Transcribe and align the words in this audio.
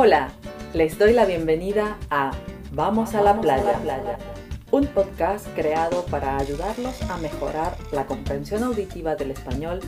Hola, 0.00 0.28
les 0.74 0.96
doy 0.96 1.12
la 1.12 1.24
bienvenida 1.24 1.98
a 2.08 2.30
Vamos 2.70 3.16
a 3.16 3.20
la 3.20 3.40
playa, 3.40 3.80
un 4.70 4.86
podcast 4.86 5.44
creado 5.56 6.06
para 6.06 6.38
ayudarlos 6.38 7.02
a 7.10 7.16
mejorar 7.16 7.76
la 7.90 8.06
comprensión 8.06 8.62
auditiva 8.62 9.16
del 9.16 9.32
español, 9.32 9.80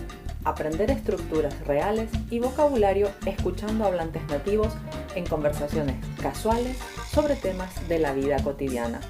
aprender 0.42 0.90
estructuras 0.90 1.56
reales 1.64 2.10
y 2.28 2.40
vocabulario 2.40 3.08
escuchando 3.24 3.84
hablantes 3.84 4.26
nativos 4.26 4.72
en 5.14 5.24
conversaciones 5.26 5.94
casuales 6.20 6.76
sobre 7.08 7.36
temas 7.36 7.70
de 7.88 8.00
la 8.00 8.12
vida 8.12 8.42
cotidiana. 8.42 9.00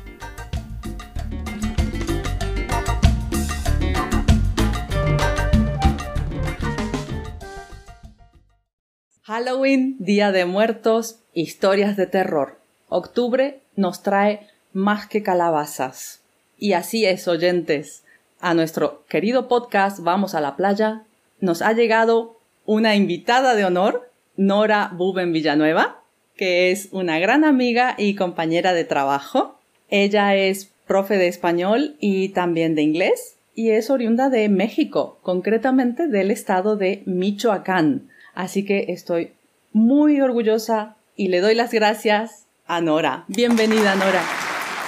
Halloween, 9.30 9.94
Día 10.00 10.32
de 10.32 10.44
Muertos, 10.44 11.20
historias 11.34 11.96
de 11.96 12.08
terror. 12.08 12.58
Octubre 12.88 13.60
nos 13.76 14.02
trae 14.02 14.48
más 14.72 15.06
que 15.06 15.22
calabazas. 15.22 16.22
Y 16.58 16.72
así 16.72 17.06
es, 17.06 17.28
oyentes. 17.28 18.02
A 18.40 18.54
nuestro 18.54 19.04
querido 19.08 19.46
podcast 19.46 20.00
Vamos 20.00 20.34
a 20.34 20.40
la 20.40 20.56
playa 20.56 21.04
nos 21.38 21.62
ha 21.62 21.72
llegado 21.74 22.40
una 22.66 22.96
invitada 22.96 23.54
de 23.54 23.64
honor, 23.64 24.10
Nora 24.36 24.90
Buben 24.92 25.32
Villanueva, 25.32 26.02
que 26.34 26.72
es 26.72 26.88
una 26.90 27.20
gran 27.20 27.44
amiga 27.44 27.94
y 27.96 28.16
compañera 28.16 28.72
de 28.72 28.82
trabajo. 28.82 29.60
Ella 29.90 30.34
es 30.34 30.72
profe 30.88 31.18
de 31.18 31.28
español 31.28 31.94
y 32.00 32.30
también 32.30 32.74
de 32.74 32.82
inglés 32.82 33.36
y 33.54 33.70
es 33.70 33.90
oriunda 33.90 34.28
de 34.28 34.48
México, 34.48 35.20
concretamente 35.22 36.08
del 36.08 36.32
estado 36.32 36.74
de 36.74 37.04
Michoacán. 37.06 38.10
Así 38.40 38.64
que 38.64 38.86
estoy 38.88 39.34
muy 39.74 40.22
orgullosa 40.22 40.96
y 41.14 41.28
le 41.28 41.40
doy 41.40 41.54
las 41.54 41.72
gracias 41.72 42.46
a 42.66 42.80
Nora. 42.80 43.24
Bienvenida, 43.28 43.94
Nora. 43.96 44.22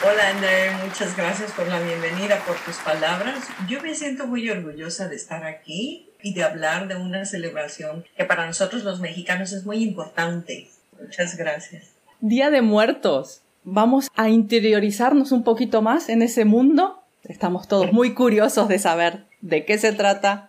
Hola, 0.02 0.30
André. 0.30 0.70
Muchas 0.86 1.14
gracias 1.14 1.52
por 1.52 1.68
la 1.68 1.78
bienvenida, 1.82 2.42
por 2.46 2.56
tus 2.64 2.76
palabras. 2.76 3.44
Yo 3.68 3.82
me 3.82 3.94
siento 3.94 4.26
muy 4.26 4.48
orgullosa 4.48 5.06
de 5.06 5.16
estar 5.16 5.44
aquí 5.44 6.08
y 6.22 6.32
de 6.32 6.44
hablar 6.44 6.88
de 6.88 6.96
una 6.96 7.26
celebración 7.26 8.06
que 8.16 8.24
para 8.24 8.46
nosotros 8.46 8.84
los 8.84 9.00
mexicanos 9.00 9.52
es 9.52 9.66
muy 9.66 9.82
importante. 9.82 10.70
Muchas 10.98 11.36
gracias. 11.36 11.90
Día 12.20 12.48
de 12.48 12.62
Muertos. 12.62 13.42
Vamos 13.64 14.08
a 14.16 14.30
interiorizarnos 14.30 15.30
un 15.30 15.44
poquito 15.44 15.82
más 15.82 16.08
en 16.08 16.22
ese 16.22 16.46
mundo. 16.46 17.02
Estamos 17.24 17.68
todos 17.68 17.92
muy 17.92 18.14
curiosos 18.14 18.68
de 18.68 18.78
saber 18.78 19.24
de 19.42 19.66
qué 19.66 19.76
se 19.76 19.92
trata 19.92 20.48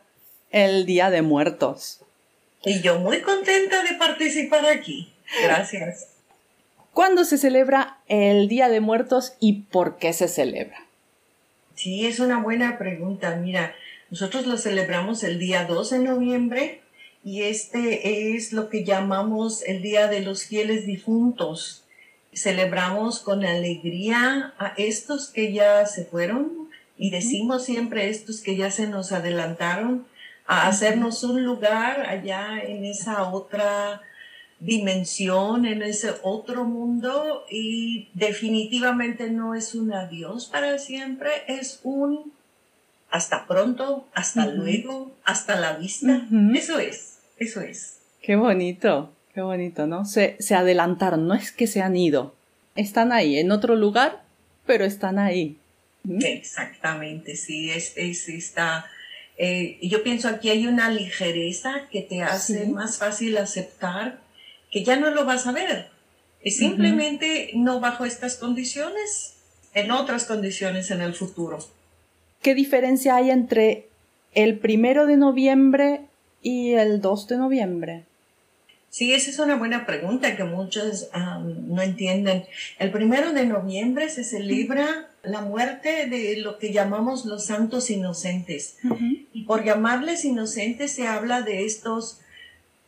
el 0.52 0.86
Día 0.86 1.10
de 1.10 1.22
Muertos. 1.22 2.03
Y 2.66 2.82
yo 2.82 3.00
muy 3.00 3.22
contenta 3.22 3.84
de 3.84 3.96
participar 3.98 4.66
aquí. 4.66 5.12
Gracias. 5.44 6.08
¿Cuándo 6.94 7.26
se 7.26 7.38
celebra 7.38 7.98
el 8.08 8.48
Día 8.48 8.70
de 8.70 8.80
Muertos 8.80 9.34
y 9.40 9.64
por 9.64 9.98
qué 9.98 10.14
se 10.14 10.28
celebra? 10.28 10.86
Sí, 11.76 12.06
es 12.06 12.20
una 12.20 12.42
buena 12.42 12.78
pregunta. 12.78 13.36
Mira, 13.36 13.74
nosotros 14.12 14.46
lo 14.46 14.58
celebramos 14.58 15.24
el 15.24 15.40
día 15.40 15.66
2 15.66 15.90
de 15.90 16.00
noviembre 16.00 16.82
y 17.24 17.42
este 17.42 18.36
es 18.36 18.54
lo 18.54 18.70
que 18.70 18.84
llamamos 18.84 19.64
el 19.64 19.82
Día 19.82 20.08
de 20.08 20.22
los 20.22 20.46
Fieles 20.46 20.86
Difuntos. 20.86 21.84
Celebramos 22.32 23.20
con 23.20 23.44
alegría 23.44 24.54
a 24.60 24.74
estos 24.78 25.30
que 25.30 25.52
ya 25.52 25.86
se 25.88 26.06
fueron 26.06 26.70
y 26.98 27.10
decimos 27.10 27.66
siempre 27.66 28.10
estos 28.10 28.42
que 28.42 28.56
ya 28.56 28.70
se 28.70 28.88
nos 28.88 29.12
adelantaron 29.12 30.06
a 30.46 30.68
hacernos 30.68 31.24
un 31.24 31.44
lugar 31.44 32.06
allá 32.08 32.60
en 32.60 32.86
esa 32.86 33.30
otra 33.30 34.02
dimensión, 34.60 35.66
en 35.66 35.82
ese 35.82 36.14
otro 36.24 36.64
mundo 36.64 37.46
y 37.50 38.10
definitivamente 38.14 39.30
no 39.30 39.56
es 39.56 39.76
un 39.76 39.94
adiós 39.94 40.48
para 40.48 40.78
siempre, 40.78 41.30
es 41.48 41.82
un 41.84 42.32
hasta 43.10 43.46
pronto, 43.46 44.08
hasta 44.14 44.48
luego, 44.48 45.12
hasta 45.24 45.60
la 45.60 45.74
vista. 45.74 46.26
Eso 46.56 46.80
es, 46.80 47.20
eso 47.38 47.62
es. 47.62 48.00
Qué 48.22 48.36
bonito, 48.36 49.12
qué 49.34 49.42
bonito, 49.42 49.86
¿no? 49.86 50.06
Se, 50.06 50.36
se 50.40 50.56
adelantaron, 50.56 51.28
no 51.28 51.36
es 51.36 51.52
que 51.52 51.68
se 51.68 51.82
han 51.82 51.96
ido, 51.96 52.34
están 52.76 53.12
ahí, 53.12 53.38
en 53.38 53.52
otro 53.52 53.76
lugar, 53.76 54.24
pero 54.66 54.86
están 54.86 55.20
ahí. 55.20 55.58
Exactamente, 56.22 57.36
sí, 57.36 57.70
es, 57.70 57.94
es 57.98 58.28
esta 58.30 58.86
eh, 59.38 59.80
yo 59.82 60.04
pienso 60.04 60.28
aquí 60.28 60.50
hay 60.50 60.68
una 60.68 60.90
ligereza 60.90 61.88
que 61.92 62.02
te 62.02 62.22
hace 62.22 62.66
más 62.68 62.98
fácil 62.98 63.38
aceptar 63.38 64.20
que 64.72 64.84
ya 64.84 64.96
no 64.96 65.10
lo 65.12 65.26
vas 65.26 65.48
a 65.48 65.52
ver. 65.52 65.88
Es 66.42 66.58
simplemente 66.58 67.52
no 67.54 67.80
bajo 67.80 68.06
estas 68.06 68.36
condiciones, 68.36 69.36
en 69.74 69.92
otras 69.92 70.26
condiciones 70.26 70.92
en 70.92 71.02
el 71.02 71.14
futuro. 71.14 71.60
¿Qué 72.42 72.54
diferencia 72.54 73.16
hay 73.16 73.32
entre 73.32 73.88
el 74.34 74.60
primero 74.60 75.06
de 75.06 75.16
noviembre 75.16 76.02
y 76.42 76.74
el 76.74 77.02
2 77.02 77.28
de 77.30 77.38
noviembre? 77.38 78.04
Sí, 78.90 79.14
esa 79.14 79.32
es 79.32 79.40
una 79.40 79.56
buena 79.56 79.88
pregunta 79.88 80.36
que 80.36 80.44
muchos 80.44 81.10
no 81.14 81.82
entienden. 81.82 82.44
El 82.78 82.92
primero 82.92 83.34
de 83.34 83.46
noviembre 83.48 84.10
se 84.10 84.24
celebra 84.24 85.10
la 85.24 85.42
muerte 85.42 86.08
de 86.08 86.38
lo 86.38 86.60
que 86.60 86.72
llamamos 86.72 87.26
los 87.26 87.46
santos 87.46 87.90
inocentes. 87.90 88.78
Y 89.34 89.44
por 89.44 89.64
llamarles 89.64 90.26
inocentes 90.26 90.92
se 90.92 91.08
habla 91.08 91.42
de 91.42 91.66
estos 91.66 92.20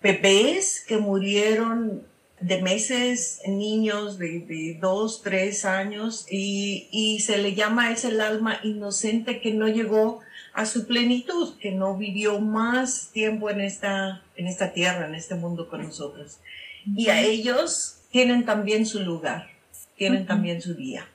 bebés 0.02 0.84
que 0.88 0.98
murieron 0.98 2.04
de 2.40 2.62
meses, 2.62 3.42
niños 3.48 4.20
de, 4.20 4.78
dos, 4.80 5.22
tres 5.24 5.66
años, 5.66 6.28
y, 6.30 7.20
se 7.20 7.38
le 7.38 7.56
llama 7.56 7.92
es 7.92 8.06
el 8.06 8.22
alma 8.22 8.60
inocente 8.64 9.42
que 9.42 9.52
no 9.52 9.68
llegó 9.68 10.20
a 10.54 10.66
su 10.66 10.86
plenitud, 10.86 11.58
que 11.58 11.72
no 11.72 11.98
vivió 11.98 12.40
más 12.40 13.10
tiempo 13.12 13.50
en 13.50 13.62
esta, 13.62 14.22
en 14.36 14.48
esta 14.48 14.74
tierra, 14.74 15.08
en 15.08 15.16
este 15.16 15.36
mundo 15.36 15.70
con 15.70 15.84
nosotros. 15.84 16.40
Y 16.86 17.10
a 17.10 17.22
ellos 17.22 17.98
tienen 18.12 18.46
también 18.46 18.86
su 18.86 19.00
lugar, 19.00 19.50
tienen 19.98 20.26
también 20.26 20.62
su 20.62 20.76
día. 20.76 21.08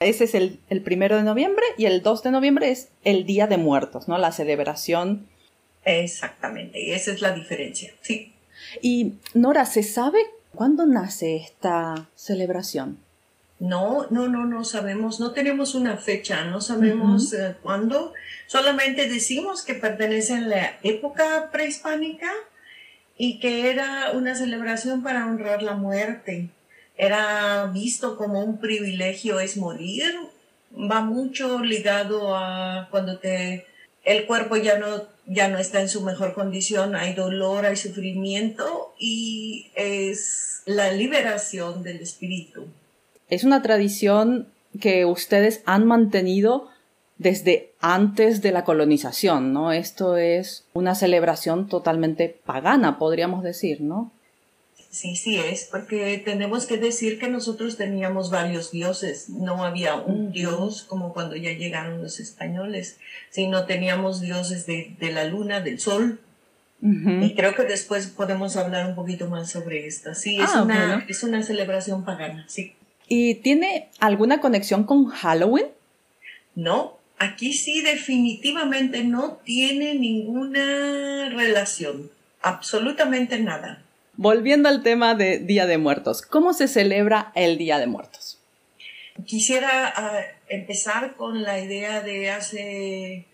Ese 0.00 0.24
es 0.24 0.34
el, 0.34 0.60
el, 0.70 0.80
primero 0.82 1.16
de 1.16 1.24
noviembre 1.24 1.64
y 1.76 1.86
el 1.86 2.02
2 2.02 2.22
de 2.22 2.30
noviembre 2.30 2.70
es 2.70 2.88
el 3.04 3.26
Día 3.26 3.48
de 3.48 3.56
Muertos, 3.56 4.06
¿no? 4.06 4.16
La 4.16 4.30
celebración. 4.30 5.26
Exactamente, 5.84 6.80
y 6.80 6.92
esa 6.92 7.12
es 7.12 7.20
la 7.20 7.32
diferencia, 7.32 7.92
sí. 8.00 8.32
Y 8.80 9.14
Nora, 9.34 9.64
¿se 9.66 9.82
sabe 9.82 10.18
cuándo 10.54 10.86
nace 10.86 11.36
esta 11.36 12.08
celebración? 12.14 12.98
No, 13.58 14.06
no, 14.10 14.28
no, 14.28 14.44
no 14.44 14.64
sabemos, 14.64 15.18
no 15.18 15.32
tenemos 15.32 15.74
una 15.74 15.96
fecha, 15.96 16.44
no 16.44 16.60
sabemos 16.60 17.32
eh, 17.32 17.56
cuándo, 17.60 18.12
solamente 18.46 19.08
decimos 19.08 19.64
que 19.64 19.74
pertenece 19.74 20.34
a 20.34 20.40
la 20.40 20.78
época 20.84 21.48
prehispánica 21.50 22.30
y 23.16 23.40
que 23.40 23.70
era 23.70 24.12
una 24.12 24.36
celebración 24.36 25.02
para 25.02 25.26
honrar 25.26 25.62
la 25.62 25.74
muerte 25.74 26.50
era 26.98 27.70
visto 27.72 28.16
como 28.16 28.44
un 28.44 28.58
privilegio 28.58 29.40
es 29.40 29.56
morir, 29.56 30.14
va 30.74 31.00
mucho 31.00 31.60
ligado 31.60 32.36
a 32.36 32.88
cuando 32.90 33.18
te 33.18 33.64
el 34.04 34.26
cuerpo 34.26 34.56
ya 34.56 34.78
no 34.78 35.06
ya 35.26 35.48
no 35.48 35.58
está 35.58 35.80
en 35.80 35.88
su 35.88 36.02
mejor 36.02 36.32
condición, 36.32 36.96
hay 36.96 37.14
dolor, 37.14 37.66
hay 37.66 37.76
sufrimiento 37.76 38.94
y 38.98 39.70
es 39.74 40.62
la 40.64 40.90
liberación 40.90 41.82
del 41.82 42.00
espíritu. 42.00 42.66
Es 43.28 43.44
una 43.44 43.60
tradición 43.62 44.48
que 44.80 45.04
ustedes 45.04 45.62
han 45.66 45.86
mantenido 45.86 46.68
desde 47.18 47.72
antes 47.80 48.40
de 48.40 48.52
la 48.52 48.64
colonización, 48.64 49.52
¿no? 49.52 49.72
Esto 49.72 50.16
es 50.16 50.64
una 50.72 50.94
celebración 50.94 51.68
totalmente 51.68 52.34
pagana, 52.44 52.98
podríamos 52.98 53.42
decir, 53.42 53.82
¿no? 53.82 54.10
Sí, 54.90 55.16
sí 55.16 55.36
es, 55.36 55.68
porque 55.70 56.20
tenemos 56.24 56.64
que 56.64 56.78
decir 56.78 57.18
que 57.18 57.28
nosotros 57.28 57.76
teníamos 57.76 58.30
varios 58.30 58.70
dioses, 58.70 59.28
no 59.28 59.62
había 59.62 59.96
un 59.96 60.32
dios 60.32 60.82
como 60.82 61.12
cuando 61.12 61.36
ya 61.36 61.52
llegaron 61.52 62.00
los 62.02 62.20
españoles, 62.20 62.96
sino 63.28 63.66
teníamos 63.66 64.22
dioses 64.22 64.64
de, 64.66 64.96
la 65.12 65.24
luna, 65.24 65.60
del 65.60 65.78
sol, 65.78 66.20
Y 66.80 67.34
creo 67.34 67.54
que 67.54 67.64
después 67.64 68.06
podemos 68.06 68.56
hablar 68.56 68.86
un 68.86 68.94
poquito 68.94 69.28
más 69.28 69.50
sobre 69.50 69.86
esto. 69.86 70.14
Sí, 70.14 70.40
es, 70.40 70.50
ah, 70.54 70.62
una, 70.62 71.04
es 71.08 71.22
una 71.22 71.42
celebración 71.42 72.04
pagana, 72.04 72.46
sí. 72.48 72.72
¿Y 73.08 73.36
tiene 73.36 73.88
alguna 73.98 74.40
conexión 74.40 74.84
con 74.84 75.06
Halloween? 75.06 75.66
No, 76.54 76.98
aquí 77.18 77.52
sí 77.52 77.82
definitivamente 77.82 79.04
no 79.04 79.38
tiene 79.44 79.96
ninguna 79.96 81.28
relación, 81.30 82.10
absolutamente 82.42 83.38
nada. 83.38 83.82
Volviendo 84.20 84.68
al 84.68 84.82
tema 84.82 85.14
de 85.14 85.38
Día 85.38 85.66
de 85.66 85.78
Muertos, 85.78 86.22
¿cómo 86.22 86.52
se 86.52 86.66
celebra 86.66 87.30
el 87.36 87.56
Día 87.56 87.78
de 87.78 87.86
Muertos? 87.86 88.40
Quisiera 89.24 89.92
ah, 89.94 90.22
empezar 90.48 91.14
con 91.14 91.44
la 91.44 91.60
idea 91.60 92.00
de 92.00 92.28
hace 92.32 93.26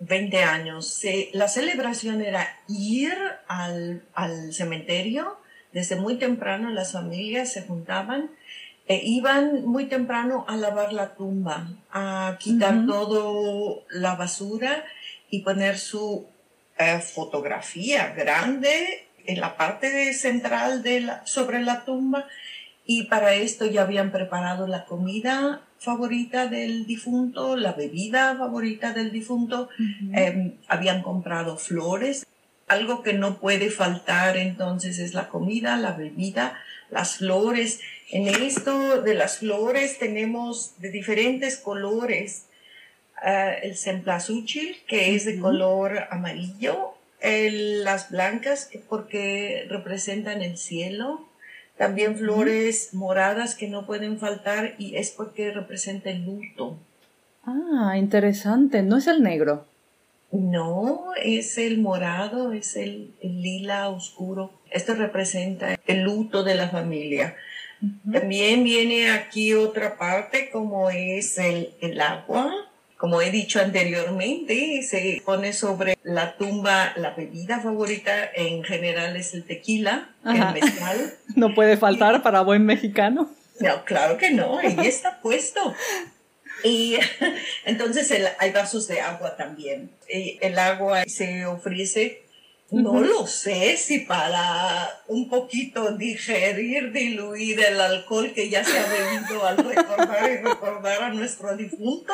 20 0.00 0.42
años. 0.42 1.00
la 1.32 1.46
celebración 1.46 2.22
era 2.22 2.58
ir 2.66 3.16
al, 3.46 4.02
cementerio 4.52 5.36
desde 5.70 5.94
muy 5.94 6.16
temprano 6.16 6.70
las 6.70 6.90
familias 6.90 7.52
se 7.52 7.62
juntaban 7.62 8.28
e 8.88 8.96
iban 9.04 9.64
muy 9.64 9.84
temprano 9.84 10.44
a 10.48 10.56
lavar 10.56 10.92
la 10.92 11.14
tumba, 11.14 11.68
a 11.92 12.36
quitar 12.40 12.84
todo 12.84 13.84
la 13.90 14.16
basura 14.16 14.84
y 15.30 15.42
poner 15.42 15.78
su 15.78 16.26
eh, 16.78 16.98
fotografía 16.98 18.08
grande 18.08 19.05
en 19.26 19.40
la 19.40 19.56
parte 19.56 20.12
central 20.14 20.82
de 20.82 21.00
la, 21.00 21.26
sobre 21.26 21.62
la 21.62 21.84
tumba 21.84 22.26
y 22.86 23.04
para 23.04 23.34
esto 23.34 23.66
ya 23.66 23.82
habían 23.82 24.12
preparado 24.12 24.68
la 24.68 24.84
comida 24.84 25.62
favorita 25.78 26.46
del 26.46 26.86
difunto, 26.86 27.56
la 27.56 27.72
bebida 27.72 28.36
favorita 28.36 28.92
del 28.92 29.10
difunto, 29.10 29.68
em, 30.12 30.54
habían 30.68 31.02
comprado 31.02 31.58
flores. 31.58 32.24
Algo 32.68 33.02
que 33.02 33.12
no 33.12 33.38
puede 33.38 33.70
faltar 33.70 34.36
entonces 34.36 34.98
es 34.98 35.14
la 35.14 35.28
comida, 35.28 35.76
la 35.76 35.92
bebida, 35.92 36.58
las 36.90 37.16
flores. 37.16 37.80
En 38.10 38.28
esto 38.28 39.02
de 39.02 39.14
las 39.14 39.38
flores 39.38 39.98
tenemos 39.98 40.78
de 40.78 40.90
diferentes 40.90 41.56
colores. 41.56 42.46
Ah, 43.16 43.50
el 43.50 43.76
cempasúchil, 43.76 44.76
que 44.86 45.14
es 45.14 45.24
de 45.24 45.40
color 45.40 46.06
amarillo, 46.10 46.95
las 47.20 48.10
blancas, 48.10 48.70
porque 48.88 49.66
representan 49.68 50.42
el 50.42 50.58
cielo, 50.58 51.26
también 51.76 52.16
flores 52.16 52.94
moradas 52.94 53.54
que 53.54 53.68
no 53.68 53.86
pueden 53.86 54.18
faltar 54.18 54.74
y 54.78 54.96
es 54.96 55.10
porque 55.10 55.52
representa 55.52 56.10
el 56.10 56.24
luto. 56.24 56.78
Ah, 57.44 57.96
interesante. 57.96 58.82
¿No 58.82 58.96
es 58.96 59.06
el 59.06 59.22
negro? 59.22 59.66
No, 60.32 61.12
es 61.22 61.58
el 61.58 61.78
morado, 61.78 62.52
es 62.52 62.76
el, 62.76 63.14
lila 63.22 63.88
oscuro. 63.88 64.50
Esto 64.70 64.94
representa 64.94 65.78
el 65.86 66.02
luto 66.02 66.42
de 66.42 66.54
la 66.54 66.68
familia. 66.68 67.36
También 68.10 68.64
viene 68.64 69.10
aquí 69.10 69.54
otra 69.54 69.98
parte 69.98 70.50
como 70.50 70.90
es 70.90 71.38
el, 71.38 71.74
el 71.80 72.00
agua 72.00 72.52
como 72.96 73.20
he 73.20 73.30
dicho 73.30 73.60
anteriormente, 73.60 74.82
se 74.82 75.20
pone 75.24 75.52
sobre 75.52 75.98
la 76.02 76.36
tumba 76.36 76.94
la 76.96 77.10
bebida 77.10 77.60
favorita, 77.60 78.30
en 78.34 78.64
general 78.64 79.16
es 79.16 79.34
el 79.34 79.44
tequila, 79.44 80.10
el 80.24 80.52
mezcal. 80.52 81.14
No 81.36 81.54
puede 81.54 81.76
faltar 81.76 82.22
para 82.22 82.40
buen 82.40 82.64
mexicano. 82.64 83.30
No, 83.60 83.84
claro 83.84 84.16
que 84.16 84.30
no, 84.30 84.58
ahí 84.58 84.78
está 84.86 85.20
puesto. 85.20 85.74
Y 86.64 86.96
entonces 87.66 88.12
hay 88.38 88.52
vasos 88.52 88.88
de 88.88 89.00
agua 89.00 89.36
también. 89.36 89.90
El 90.08 90.58
agua 90.58 91.04
se 91.06 91.44
ofrece, 91.44 92.22
no 92.70 93.00
lo 93.00 93.26
sé 93.26 93.76
si 93.76 94.00
para 94.00 95.02
un 95.06 95.28
poquito 95.28 95.92
digerir, 95.92 96.92
diluir 96.92 97.60
el 97.60 97.80
alcohol 97.80 98.32
que 98.34 98.48
ya 98.48 98.64
se 98.64 98.78
ha 98.78 98.86
bebido 98.86 99.46
al 99.46 99.58
recordar 99.58 100.30
y 100.30 100.36
recordar 100.38 101.02
a 101.02 101.10
nuestro 101.10 101.54
difunto, 101.56 102.12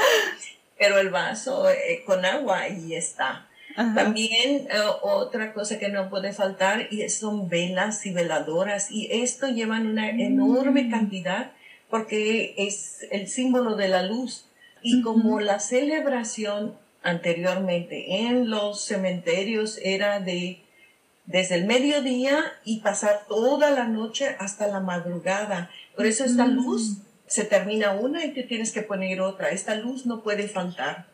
pero 0.83 0.99
el 0.99 1.11
vaso 1.11 1.71
eh, 1.71 2.03
con 2.05 2.25
agua 2.25 2.63
ahí 2.63 2.97
está. 2.97 3.47
También 3.77 4.67
eh, 4.69 4.81
otra 5.03 5.55
cosa 5.55 5.79
que 5.79 5.89
no 5.91 6.11
puede 6.11 6.33
faltar 6.33 6.89
y 6.91 7.09
son 7.09 7.49
velas 7.49 8.05
y 8.05 8.13
veladoras 8.13 8.91
y 8.91 9.09
esto 9.13 9.47
llevan 9.47 9.87
una 9.87 10.13
mm. 10.13 10.21
enorme 10.21 10.91
cantidad 10.91 11.53
porque 11.89 12.55
es 12.59 13.07
el 13.13 13.29
símbolo 13.29 13.77
de 13.77 13.87
la 13.87 14.03
luz 14.03 14.47
y 14.83 15.03
como 15.03 15.39
la 15.39 15.61
celebración 15.61 16.77
anteriormente 17.05 18.27
en 18.27 18.51
los 18.51 18.85
cementerios 18.85 19.79
era 19.85 20.19
de 20.19 20.65
desde 21.27 21.55
el 21.55 21.67
mediodía 21.67 22.43
y 22.65 22.81
pasar 22.81 23.27
toda 23.29 23.71
la 23.71 23.85
noche 23.85 24.35
hasta 24.41 24.67
la 24.67 24.81
madrugada. 24.81 25.71
Por 25.95 26.07
eso 26.07 26.25
esta 26.25 26.47
mm. 26.47 26.55
luz 26.57 26.99
se 27.33 27.45
termina 27.45 27.93
una 27.93 28.27
y 28.27 28.33
te 28.33 28.43
tienes 28.43 28.73
que 28.73 28.83
poner 28.83 29.23
otra. 29.23 29.51
Esta 29.51 29.75
luz 29.75 30.05
no 30.05 30.23
puede 30.23 30.49
faltar. 30.49 31.07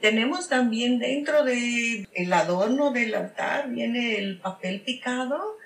Tenemos 0.00 0.48
también 0.48 1.00
dentro 1.00 1.42
del 1.42 2.06
el 2.14 2.32
adorno 2.32 2.92
del 2.92 3.12
altar, 3.16 3.70
viene 3.70 4.16
el 4.18 4.38
papel 4.38 4.82
picado. 4.82 5.56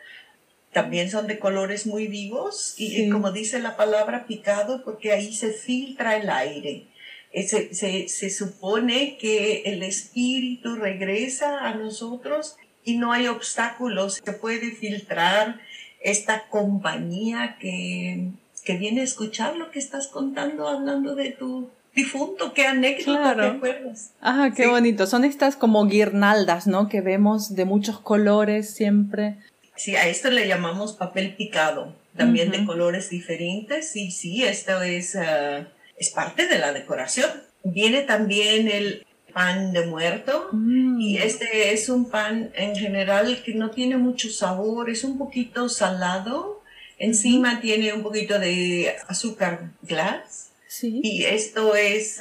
También 0.73 1.11
son 1.11 1.27
de 1.27 1.39
colores 1.39 1.87
muy 1.87 2.07
vivos 2.07 2.77
y 2.79 3.11
como 3.11 3.31
dice 3.31 3.59
la 3.59 3.77
palabra 3.77 4.27
picado, 4.27 4.83
porque 4.85 5.13
ahí 5.13 5.35
se 5.35 5.53
filtra 5.53 6.17
el 6.17 6.31
aire. 6.31 6.87
Eh, 7.33 7.43
se, 7.43 7.75
se, 7.75 8.09
se 8.09 8.31
supone 8.31 9.19
que 9.19 9.65
el 9.67 9.83
espíritu 9.83 10.77
regresa 10.77 11.69
a 11.69 11.75
nosotros 11.75 12.57
y 12.85 12.97
no 12.97 13.13
hay 13.13 13.27
obstáculos. 13.27 14.23
Se 14.25 14.33
puede 14.33 14.71
filtrar 14.71 15.61
esta 16.01 16.49
compañía 16.49 17.59
que 17.61 18.31
que 18.71 18.79
viene 18.79 19.01
a 19.01 19.05
escuchar 19.05 19.57
lo 19.57 19.73
que 19.73 19.81
estás 19.81 20.07
contando, 20.07 20.69
hablando 20.69 21.17
de 21.17 21.33
tu 21.33 21.71
difunto, 21.93 22.53
qué 22.53 22.69
anécdota 22.69 23.35
te 23.35 23.43
acuerdas. 23.43 24.13
Ah, 24.21 24.51
qué 24.55 24.69
bonito. 24.69 25.09
Son 25.09 25.25
estas 25.25 25.57
como 25.57 25.87
guirnaldas, 25.87 26.69
¿no? 26.69 26.89
Que 26.89 27.01
vemos 27.01 27.57
de 27.57 27.65
muchos 27.65 27.99
colores 27.99 28.73
siempre. 28.73 29.39
Sí, 29.75 29.97
a 29.97 30.07
esto 30.07 30.31
le 30.31 30.47
llamamos 30.47 30.93
papel 30.93 31.35
picado, 31.35 31.93
también 32.17 32.53
de 32.53 32.65
colores 32.65 33.11
diferentes. 33.11 33.97
Y 33.97 34.13
sí, 34.13 34.45
esto 34.45 34.83
es, 34.83 35.17
ah, 35.17 35.67
es 35.97 36.11
parte 36.11 36.47
de 36.47 36.59
la 36.59 36.73
decoración. 36.73 37.29
Viene 37.65 38.03
también 38.03 38.69
el 38.69 39.05
pan 39.35 39.73
de 39.73 39.87
muerto 39.87 40.49
mm. 40.53 41.01
y 41.01 41.19
este 41.19 41.73
es 41.73 41.89
un 41.89 42.09
pan 42.09 42.53
en 42.55 42.77
general 42.77 43.43
que 43.45 43.55
no 43.55 43.71
tiene 43.71 43.97
mucho 43.97 44.29
sabor, 44.29 44.91
es 44.91 45.05
un 45.05 45.19
poquito 45.19 45.69
salado 45.69 46.60
Encima 47.01 47.63
tiene 47.63 47.95
un 47.95 48.03
poquito 48.03 48.39
de 48.39 48.95
azúcar 49.09 49.71
glass. 49.83 50.51
Sí. 50.69 51.01
Y 51.03 51.25
esto 51.25 51.75
es, 51.75 52.21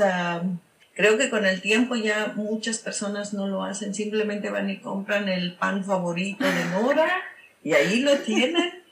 creo 0.93 1.17
que 1.17 1.29
con 1.29 1.45
el 1.45 1.59
tiempo 1.59 1.95
ya 1.95 2.31
muchas 2.37 2.77
personas 2.77 3.33
no 3.33 3.47
lo 3.47 3.63
hacen, 3.63 3.93
simplemente 3.93 4.49
van 4.49 4.69
y 4.69 4.79
compran 4.79 5.27
el 5.27 5.55
pan 5.55 5.83
favorito 5.83 6.45
de 6.45 6.65
Nora 6.71 7.09
y 7.61 7.73
ahí 7.73 7.99
lo 7.99 8.17
tienen. 8.19 8.73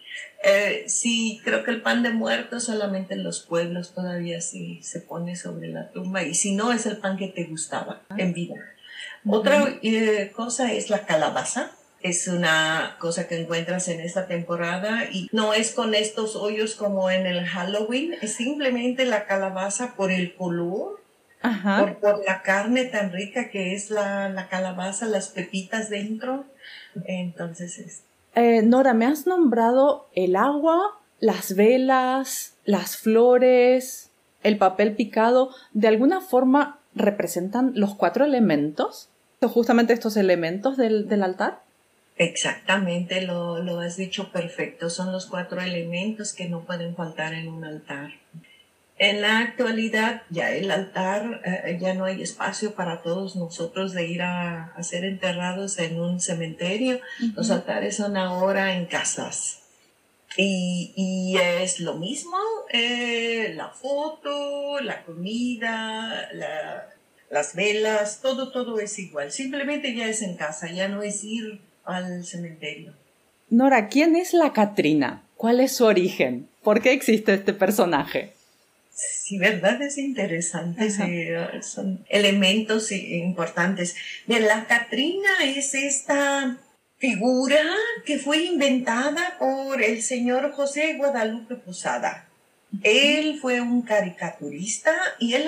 Eh, 0.43 0.85
sí, 0.87 1.41
creo 1.43 1.63
que 1.63 1.71
el 1.71 1.81
pan 1.81 2.03
de 2.03 2.11
muerto 2.11 2.59
solamente 2.59 3.15
en 3.15 3.23
los 3.23 3.41
pueblos 3.41 3.95
todavía 3.95 4.39
sí 4.39 4.79
se 4.83 5.01
pone 5.01 5.35
sobre 5.35 5.67
la 5.69 5.89
tumba 5.91 6.21
y 6.21 6.35
si 6.35 6.53
no 6.53 6.71
es 6.71 6.85
el 6.85 6.97
pan 6.97 7.17
que 7.17 7.27
te 7.27 7.45
gustaba 7.45 8.03
en 8.15 8.33
vida. 8.33 8.53
Otra 9.27 9.79
eh, 9.81 10.31
cosa 10.35 10.71
es 10.71 10.91
la 10.91 11.07
calabaza 11.07 11.71
es 12.01 12.27
una 12.27 12.95
cosa 12.99 13.27
que 13.27 13.39
encuentras 13.39 13.87
en 13.87 13.99
esta 13.99 14.27
temporada 14.27 15.05
y 15.11 15.29
no 15.31 15.53
es 15.53 15.71
con 15.71 15.95
estos 15.95 16.35
hoyos 16.35 16.75
como 16.75 17.09
en 17.09 17.25
el 17.25 17.45
Halloween, 17.45 18.13
es 18.21 18.35
simplemente 18.35 19.05
la 19.05 19.25
calabaza 19.25 19.95
por 19.95 20.11
el 20.11 20.35
color, 20.35 21.01
Por, 22.01 22.25
la 22.25 22.41
carne 22.41 22.85
tan 22.85 23.11
rica 23.11 23.49
que 23.49 23.73
es 23.73 23.89
la, 23.89 24.47
calabaza, 24.49 25.05
las 25.05 25.29
pepitas 25.29 25.89
dentro. 25.89 26.45
Entonces 27.05 27.79
es... 27.79 28.03
Eh, 28.35 28.61
Nora, 28.63 28.93
me 28.93 29.05
has 29.05 29.25
nombrado 29.25 30.07
el 30.13 30.35
agua, 30.35 30.99
las 31.19 31.55
velas, 31.55 32.55
las 32.65 32.97
flores, 32.97 34.11
el 34.43 34.57
papel 34.57 34.95
picado. 34.95 35.51
¿De 35.73 35.87
alguna 35.87 36.21
forma 36.21 36.79
representan 36.93 37.71
los 37.75 37.95
cuatro 37.95 38.25
elementos? 38.25 39.09
¿Justamente 39.41 39.93
estos 39.93 40.17
elementos 40.17 40.75
del, 40.77 41.07
del 41.07 41.23
altar? 41.23 41.61
Exactamente, 42.17 43.21
lo, 43.21 43.61
lo, 43.61 43.79
has 43.79 43.95
dicho 43.95 44.31
perfecto. 44.31 44.89
Son 44.89 45.11
los 45.11 45.27
cuatro 45.27 45.61
elementos 45.61 46.33
que 46.33 46.49
no 46.49 46.65
pueden 46.65 46.95
faltar 46.95 47.33
en 47.33 47.47
un 47.47 47.63
altar. 47.63 48.11
En 48.97 49.21
la 49.21 49.39
actualidad, 49.39 50.23
ya 50.31 50.49
el 50.51 50.71
altar, 50.71 51.41
eh, 51.45 51.77
ya 51.79 51.93
no 51.93 52.05
hay 52.05 52.23
espacio 52.23 52.73
para 52.73 53.03
todos 53.03 53.35
nosotros 53.35 53.93
de 53.93 54.07
ir 54.07 54.23
a, 54.23 54.73
ser 54.81 55.05
enterrados 55.05 55.77
en 55.77 55.99
un 55.99 56.19
cementerio. 56.19 56.99
Los 57.35 57.51
altares 57.51 57.97
son 57.97 58.17
ahora 58.17 58.73
en 58.73 58.87
casas. 58.87 59.59
Y, 60.35 60.93
y 60.95 61.37
es 61.37 61.79
lo 61.79 61.95
mismo, 61.95 62.37
eh, 62.71 63.53
la 63.55 63.69
foto, 63.69 64.79
la 64.81 65.03
comida, 65.03 66.29
la, 66.33 66.89
las 67.29 67.55
velas, 67.55 68.21
todo, 68.21 68.51
todo 68.51 68.79
es 68.79 68.97
igual. 68.97 69.31
Simplemente 69.31 69.95
ya 69.95 70.07
es 70.07 70.23
en 70.23 70.35
casa, 70.35 70.71
ya 70.71 70.87
no 70.87 71.03
es 71.03 71.23
ir 71.23 71.61
al 71.87 72.25
cementerio. 72.25 72.93
Nora, 73.49 73.87
¿quién 73.87 74.15
es 74.15 74.33
la 74.33 74.53
Catrina? 74.53 75.23
¿Cuál 75.35 75.61
es 75.61 75.77
su 75.77 75.85
origen? 75.85 76.49
¿Por 76.63 76.81
qué 76.81 76.91
existe 76.91 77.33
este 77.33 77.53
personaje? 77.53 78.33
Sí, 78.93 79.37
verdad, 79.37 79.81
es 79.81 79.97
interesante. 79.97 80.89
son 81.61 82.03
elementos 82.09 82.91
importantes. 82.91 83.95
la 84.27 84.65
Catrina 84.65 85.29
es 85.43 85.73
esta 85.75 86.57
figura 86.97 87.61
que 88.05 88.17
fue 88.17 88.43
inventada 88.45 89.35
por 89.37 89.81
el 89.81 90.01
señor 90.01 90.51
José 90.51 90.95
Guadalupe 90.97 91.55
Posada. 91.55 92.27
Él 92.83 93.37
fue 93.39 93.61
un 93.61 93.81
caricaturista 93.83 94.93
y 95.19 95.33
él, 95.33 95.47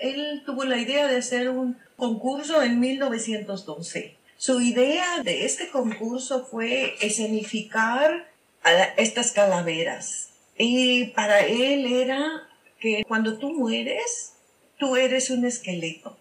él 0.00 0.42
tuvo 0.46 0.64
la 0.64 0.76
idea 0.76 1.08
de 1.08 1.16
hacer 1.16 1.48
un 1.48 1.76
concurso 1.96 2.62
en 2.62 2.78
1912 2.78 4.19
su 4.40 4.58
idea 4.62 5.22
de 5.22 5.44
este 5.44 5.68
concurso 5.68 6.46
fue 6.46 6.94
escenificar 7.02 8.32
a 8.62 8.72
estas 8.96 9.32
calaveras. 9.32 10.30
Y 10.56 11.08
para 11.08 11.40
él 11.40 11.84
era 11.92 12.48
que 12.78 13.04
cuando 13.06 13.36
tú 13.36 13.52
mueres, 13.52 14.32
tú 14.78 14.96
eres 14.96 15.28
un 15.28 15.44
esqueleto. 15.44 16.16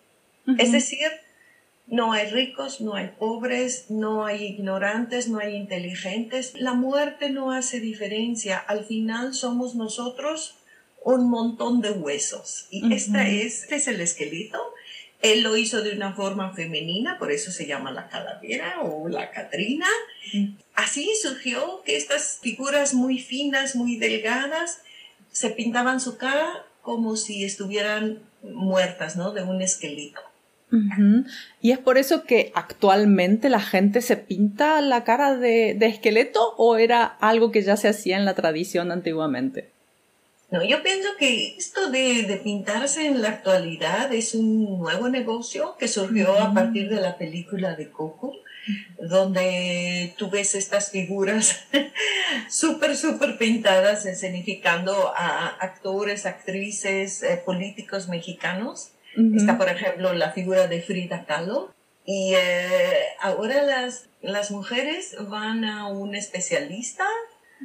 Es 0.57 0.73
decir, 0.73 1.07
no 1.88 2.11
hay 2.11 2.29
ricos, 2.29 2.81
no 2.81 2.95
hay 2.95 3.07
pobres, 3.17 3.85
no 3.89 4.25
hay 4.25 4.43
ignorantes, 4.43 5.29
no 5.29 5.39
hay 5.39 5.55
inteligentes. 5.55 6.55
La 6.55 6.73
muerte 6.73 7.29
no 7.29 7.53
hace 7.53 7.79
diferencia. 7.79 8.57
Al 8.57 8.83
final 8.83 9.33
somos 9.33 9.75
nosotros 9.75 10.55
un 11.05 11.29
montón 11.29 11.79
de 11.79 11.91
huesos. 11.91 12.67
Y 12.69 12.93
esta 12.93 13.29
es, 13.29 13.63
este 13.63 13.75
es 13.75 13.88
el 13.88 14.01
esqueleto. 14.01 14.59
Él 15.21 15.43
lo 15.43 15.57
hizo 15.57 15.81
de 15.81 15.93
una 15.93 16.13
forma 16.13 16.53
femenina, 16.53 17.17
por 17.19 17.31
eso 17.31 17.51
se 17.51 17.67
llama 17.67 17.91
la 17.91 18.07
calavera 18.07 18.81
o 18.81 19.09
la 19.09 19.31
Catrina. 19.31 19.88
Así 20.73 21.11
surgió 21.21 21.81
que 21.85 21.97
estas 21.97 22.39
figuras 22.41 22.93
muy 22.93 23.19
finas, 23.19 23.75
muy 23.75 23.97
delgadas, 23.97 24.81
se 25.31 25.49
pintaban 25.49 25.99
su 25.99 26.17
cara 26.17 26.65
como 26.81 27.17
si 27.17 27.43
estuvieran 27.43 28.19
muertas, 28.43 29.17
¿no? 29.17 29.31
De 29.31 29.43
un 29.43 29.61
esqueleto. 29.61 30.21
Y 31.61 31.71
es 31.71 31.79
por 31.79 31.97
eso 31.97 32.23
que 32.23 32.51
actualmente 32.53 33.49
la 33.49 33.59
gente 33.59 34.01
se 34.01 34.17
pinta 34.17 34.79
la 34.81 35.03
cara 35.03 35.35
de, 35.35 35.77
esqueleto 35.81 36.53
o 36.57 36.77
era 36.77 37.05
algo 37.05 37.51
que 37.51 37.63
ya 37.63 37.75
se 37.75 37.88
hacía 37.88 38.17
en 38.17 38.25
la 38.25 38.35
tradición 38.35 38.91
antiguamente. 38.91 39.71
No, 40.51 40.63
yo 40.63 40.82
pienso 40.82 41.10
que 41.20 41.56
esto 41.58 41.91
de, 41.91 42.39
pintarse 42.44 43.06
en 43.06 43.22
la 43.22 43.29
actualidad 43.29 44.12
es 44.12 44.34
un 44.34 44.79
nuevo 44.79 45.08
negocio 45.08 45.75
que 45.77 45.88
surgió 45.88 46.39
a 46.39 46.53
partir 46.53 46.89
de 46.89 47.00
la 47.00 47.18
película 47.18 47.75
de 47.75 47.91
Coco, 47.91 48.34
donde 49.00 50.13
tú 50.18 50.32
ves 50.32 50.56
estas 50.56 50.89
figuras 50.89 51.65
súper, 52.50 52.98
súper 52.98 53.38
pintadas, 53.38 54.08
escenificando 54.08 55.13
a 55.15 55.50
actores, 55.60 56.25
actrices, 56.25 57.22
eh, 57.22 57.41
políticos 57.46 58.08
mexicanos. 58.08 58.94
Está, 59.36 59.58
por 59.58 59.70
ejemplo, 59.70 60.13
la 60.13 60.32
figura 60.32 60.68
de 60.68 60.82
Frida 60.82 61.25
Kahlo. 61.25 61.74
Y 62.06 62.34
eh, 62.36 63.00
ahora 63.20 63.62
las, 63.63 64.10
las 64.22 64.50
mujeres 64.50 65.15
van 65.27 65.65
a 65.65 65.88
un 65.88 66.15
especialista, 66.15 67.06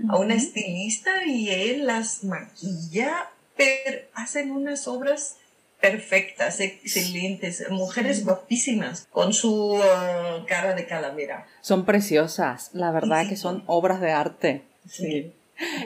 a 0.09 0.19
un 0.19 0.31
estilista, 0.31 1.25
y 1.25 1.51
él 1.51 1.87
las 1.87 2.25
maquilla, 2.25 3.31
pero 3.57 4.01
hacen 4.15 4.51
unas 4.51 4.89
obras 4.89 5.37
perfectas, 5.81 6.61
excelentes, 6.61 7.65
mujeres 7.71 8.25
guapísimas, 8.25 9.07
con 9.11 9.35
su 9.35 9.75
uh, 9.75 10.47
cara 10.47 10.75
de 10.75 10.87
calavera. 10.87 11.47
Son 11.61 11.85
preciosas, 11.85 12.71
la 12.73 12.91
verdad 12.91 13.29
que 13.29 13.37
son 13.37 13.63
obras 13.67 14.01
de 14.01 14.11
arte. 14.11 14.63
Sí. 14.89 15.33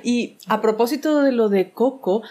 Y 0.04 0.36
a 0.46 0.60
propósito 0.60 1.22
de 1.22 1.32
lo 1.32 1.48
de 1.48 1.70
Coco, 1.70 2.22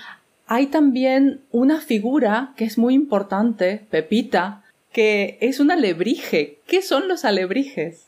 hay 0.48 0.67
también 0.67 1.41
una 1.51 1.81
figura 1.81 2.53
que 2.55 2.63
es 2.63 2.77
muy 2.77 2.93
importante, 2.93 3.86
Pepita, 3.91 4.63
que 4.93 5.38
es 5.41 5.60
un 5.60 5.69
alebrije. 5.69 6.60
¿Qué 6.67 6.81
son 6.81 7.10
los 7.10 7.25
alebrijes? 7.25 8.05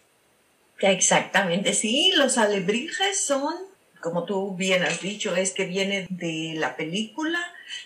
Exactamente, 0.81 1.73
sí, 1.73 2.13
los 2.15 2.37
alebrijes 2.37 3.19
son, 3.19 3.53
como 3.99 4.23
tú 4.23 4.55
bien 4.55 4.83
has 4.83 5.01
dicho, 5.01 5.35
es 5.35 5.51
que 5.51 5.65
viene 5.65 6.07
de 6.09 6.53
la 6.55 6.77
película. 6.77 7.39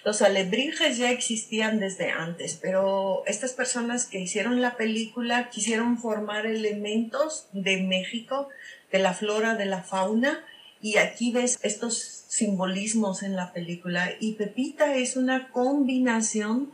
Los 0.05 0.21
alebrijes 0.21 0.97
ya 0.97 1.09
existían 1.09 1.79
desde 1.79 2.11
antes, 2.11 2.57
pero 2.61 3.23
estas 3.25 3.53
personas 3.53 4.05
que 4.05 4.19
hicieron 4.19 4.61
la 4.61 4.77
película 4.77 5.49
quisieron 5.49 5.97
formar 5.97 6.45
elementos 6.45 7.47
de 7.51 7.77
México, 7.77 8.49
de 8.91 8.99
la 8.99 9.13
flora, 9.13 9.55
de 9.55 9.65
la 9.65 9.81
fauna, 9.81 10.45
y 10.79 10.97
aquí 10.97 11.31
ves 11.31 11.57
estos 11.63 12.25
simbolismos 12.27 13.23
en 13.23 13.35
la 13.35 13.53
película 13.53 14.11
y 14.19 14.33
Pepita 14.33 14.95
es 14.95 15.15
una 15.15 15.49
combinación 15.49 16.71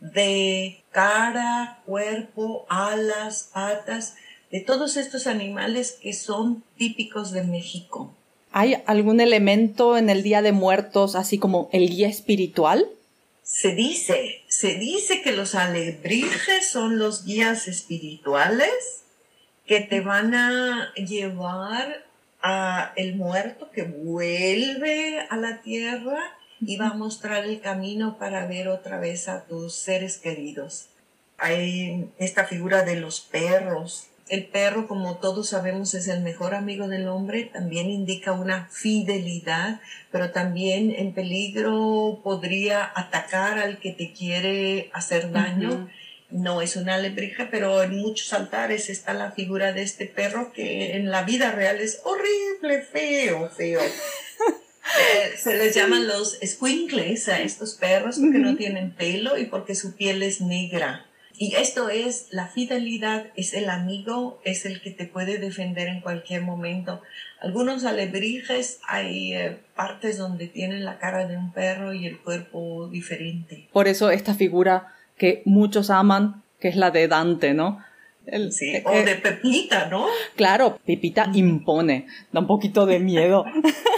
de 0.00 0.84
cara, 0.92 1.82
cuerpo, 1.84 2.66
alas, 2.68 3.50
patas, 3.52 4.14
de 4.50 4.60
todos 4.60 4.96
estos 4.96 5.26
animales 5.26 5.98
que 6.00 6.12
son 6.12 6.64
típicos 6.76 7.32
de 7.32 7.44
México. 7.44 8.14
¿Hay 8.50 8.82
algún 8.86 9.20
elemento 9.20 9.96
en 9.96 10.08
el 10.10 10.22
Día 10.22 10.42
de 10.42 10.52
Muertos, 10.52 11.14
así 11.14 11.38
como 11.38 11.68
el 11.72 11.88
guía 11.88 12.08
espiritual? 12.08 12.88
Se 13.42 13.74
dice, 13.74 14.42
se 14.48 14.74
dice 14.74 15.22
que 15.22 15.32
los 15.32 15.54
alebrijes 15.54 16.68
son 16.68 16.98
los 16.98 17.24
guías 17.24 17.68
espirituales 17.68 19.02
que 19.66 19.80
te 19.80 20.00
van 20.00 20.34
a 20.34 20.92
llevar 20.94 22.04
a 22.42 22.92
el 22.96 23.16
muerto 23.16 23.70
que 23.70 23.82
vuelve 23.82 25.20
a 25.28 25.36
la 25.36 25.60
tierra 25.60 26.18
y 26.60 26.76
va 26.76 26.88
a 26.88 26.94
mostrar 26.94 27.44
el 27.44 27.60
camino 27.60 28.18
para 28.18 28.46
ver 28.46 28.68
otra 28.68 28.98
vez 28.98 29.28
a 29.28 29.44
tus 29.44 29.74
seres 29.74 30.18
queridos. 30.18 30.86
Hay 31.36 32.10
esta 32.18 32.46
figura 32.46 32.82
de 32.82 32.96
los 32.96 33.20
perros. 33.20 34.08
El 34.28 34.46
perro, 34.46 34.86
como 34.86 35.16
todos 35.16 35.48
sabemos, 35.48 35.94
es 35.94 36.08
el 36.08 36.20
mejor 36.20 36.54
amigo 36.54 36.88
del 36.88 37.08
hombre, 37.08 37.44
también 37.44 37.90
indica 37.90 38.32
una 38.32 38.66
fidelidad, 38.70 39.80
pero 40.10 40.30
también 40.30 40.94
en 40.96 41.14
peligro 41.14 42.20
podría 42.22 42.90
atacar 42.94 43.58
al 43.58 43.78
que 43.78 43.92
te 43.92 44.12
quiere 44.12 44.90
hacer 44.92 45.32
daño 45.32 45.88
no 46.30 46.60
es 46.60 46.76
una 46.76 46.96
alebrija, 46.96 47.48
pero 47.50 47.82
en 47.82 47.98
muchos 47.98 48.32
altares 48.32 48.90
está 48.90 49.14
la 49.14 49.32
figura 49.32 49.72
de 49.72 49.82
este 49.82 50.06
perro 50.06 50.52
que 50.52 50.96
en 50.96 51.10
la 51.10 51.22
vida 51.22 51.52
real 51.52 51.80
es 51.80 52.00
horrible, 52.04 52.82
feo, 52.82 53.50
feo. 53.50 53.80
Eh, 54.98 55.36
se 55.36 55.54
les 55.54 55.74
llaman 55.74 56.08
los 56.08 56.38
squinkles 56.42 57.28
a 57.28 57.42
estos 57.42 57.74
perros 57.74 58.18
porque 58.18 58.38
no 58.38 58.56
tienen 58.56 58.90
pelo 58.90 59.36
y 59.36 59.44
porque 59.44 59.74
su 59.74 59.94
piel 59.94 60.22
es 60.22 60.40
negra. 60.40 61.04
Y 61.40 61.54
esto 61.54 61.88
es 61.88 62.26
la 62.30 62.48
fidelidad, 62.48 63.26
es 63.36 63.54
el 63.54 63.70
amigo, 63.70 64.40
es 64.44 64.66
el 64.66 64.80
que 64.80 64.90
te 64.90 65.06
puede 65.06 65.38
defender 65.38 65.86
en 65.86 66.00
cualquier 66.00 66.42
momento. 66.42 67.00
Algunos 67.40 67.84
alebrijes 67.84 68.80
hay 68.88 69.34
eh, 69.34 69.56
partes 69.76 70.18
donde 70.18 70.48
tienen 70.48 70.84
la 70.84 70.98
cara 70.98 71.28
de 71.28 71.36
un 71.36 71.52
perro 71.52 71.94
y 71.94 72.06
el 72.06 72.18
cuerpo 72.18 72.88
diferente. 72.88 73.68
Por 73.72 73.86
eso 73.86 74.10
esta 74.10 74.34
figura 74.34 74.92
que 75.16 75.42
muchos 75.44 75.90
aman, 75.90 76.42
que 76.58 76.68
es 76.68 76.76
la 76.76 76.90
de 76.90 77.06
Dante, 77.06 77.54
¿no? 77.54 77.84
sí, 78.50 78.74
eh, 78.74 78.82
o 78.84 78.92
de 79.02 79.14
Pepita, 79.14 79.88
¿no? 79.88 80.06
Claro, 80.34 80.78
Pepita 80.84 81.30
impone, 81.34 82.08
da 82.32 82.40
un 82.40 82.48
poquito 82.48 82.84
de 82.84 82.98
miedo. 82.98 83.44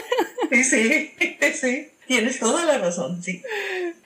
sí, 0.50 0.62
sí, 0.64 1.10
sí. 1.54 1.88
Tienes 2.06 2.40
toda 2.40 2.64
la 2.64 2.78
razón, 2.78 3.22
sí. 3.22 3.40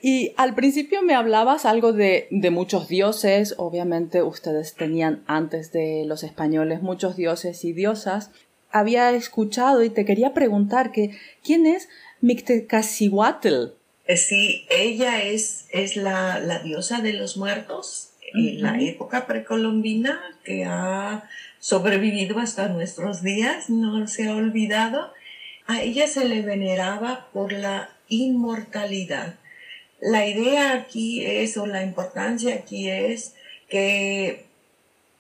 Y 0.07 0.35
al 0.37 0.55
principio 0.55 1.01
me 1.01 1.15
hablabas 1.15 1.65
algo 1.65 1.95
de, 1.95 2.29
de, 2.31 2.51
muchos 2.51 2.89
dioses, 2.89 3.55
obviamente 3.57 4.23
ustedes 4.23 4.75
tenían 4.75 5.25
antes 5.27 5.73
de 5.73 6.05
los 6.05 6.25
españoles 6.25 6.83
muchos 6.83 7.17
dioses 7.17 7.65
y 7.65 7.73
diosas. 7.73 8.31
Había 8.71 9.13
escuchado 9.13 9.83
y 9.83 9.89
te 9.89 10.05
quería 10.05 10.35
preguntar 10.35 10.93
que 10.93 11.17
¿quién 11.43 11.65
es 11.65 11.89
Mictecacihuatl? 12.21 13.69
Eh, 14.07 14.19
sí, 14.19 14.67
ella 14.69 15.23
es, 15.23 15.69
es 15.71 15.97
la, 15.97 16.61
diosa 16.63 17.01
de 17.01 17.15
los 17.15 17.39
muertos 17.39 18.11
en 18.35 18.61
la 18.61 18.79
época 18.79 19.27
precolombina 19.27 20.21
que 20.45 20.67
ha 20.67 21.31
sobrevivido 21.61 22.41
hasta 22.41 22.69
nuestros 22.69 23.23
días, 23.23 23.71
no 23.71 24.07
se 24.07 24.29
ha 24.29 24.37
olvidado. 24.37 25.15
A 25.67 25.81
ella 25.81 26.07
se 26.09 26.29
le 26.29 26.43
veneraba 26.43 27.31
por 27.33 27.53
la 27.53 27.89
inmortalidad. 28.09 29.37
La 30.05 30.27
idea 30.27 30.75
aquí 30.75 31.25
es, 31.25 31.57
o 31.57 31.65
la 31.65 31.83
importancia 31.83 32.55
aquí 32.55 32.91
es 32.91 33.35
que 33.71 34.45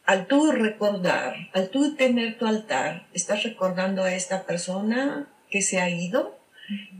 al 0.04 0.26
tú 0.26 0.52
recordar, 0.52 1.48
al 1.54 1.70
tú 1.70 1.96
tener 1.96 2.36
tu 2.36 2.46
altar, 2.46 3.06
estás 3.14 3.44
recordando 3.44 4.02
a 4.02 4.14
esta 4.14 4.44
persona 4.44 5.26
que 5.48 5.62
se 5.62 5.80
ha 5.80 5.88
ido 5.88 6.38